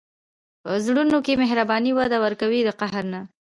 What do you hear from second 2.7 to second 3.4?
قهر نه.